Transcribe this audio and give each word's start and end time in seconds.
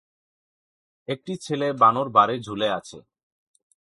একটি 1.07 1.33
ছেলে 1.37 1.67
বানর 1.73 2.07
বারে 2.09 2.35
ঝুলে 2.39 2.67
আছে। 2.69 2.97